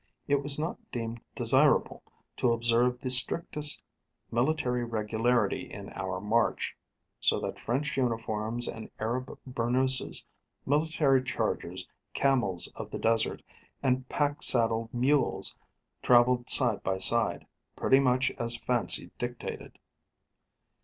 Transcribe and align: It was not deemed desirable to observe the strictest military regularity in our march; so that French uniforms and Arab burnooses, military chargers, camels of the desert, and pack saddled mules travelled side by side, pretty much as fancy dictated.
It 0.27 0.41
was 0.41 0.57
not 0.57 0.79
deemed 0.91 1.21
desirable 1.35 2.01
to 2.37 2.53
observe 2.53 2.99
the 2.99 3.11
strictest 3.11 3.83
military 4.31 4.83
regularity 4.83 5.71
in 5.71 5.89
our 5.91 6.19
march; 6.19 6.75
so 7.19 7.39
that 7.41 7.59
French 7.59 7.95
uniforms 7.97 8.67
and 8.67 8.89
Arab 8.99 9.37
burnooses, 9.47 10.25
military 10.65 11.23
chargers, 11.23 11.87
camels 12.15 12.67
of 12.75 12.89
the 12.89 12.97
desert, 12.97 13.43
and 13.83 14.09
pack 14.09 14.41
saddled 14.41 14.91
mules 14.91 15.55
travelled 16.01 16.49
side 16.49 16.81
by 16.81 16.97
side, 16.97 17.45
pretty 17.75 17.99
much 17.99 18.31
as 18.39 18.57
fancy 18.57 19.11
dictated. 19.19 19.77